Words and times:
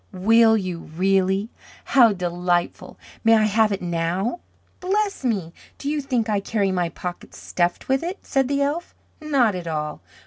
"Will 0.13 0.57
you 0.57 0.79
really? 0.79 1.49
How 1.83 2.11
delightful. 2.11 2.97
May 3.23 3.35
I 3.35 3.43
have 3.43 3.71
it 3.71 3.83
now?" 3.83 4.39
"Bless 4.79 5.23
me. 5.23 5.53
Do 5.77 5.87
you 5.91 6.01
think 6.01 6.27
I 6.27 6.39
carry 6.39 6.71
my 6.71 6.89
pockets 6.89 7.37
stuffed 7.37 7.87
with 7.87 8.01
it?" 8.01 8.17
said 8.25 8.47
the 8.47 8.63
elf. 8.63 8.95
"Not 9.21 9.53
at 9.53 9.67
all. 9.67 10.01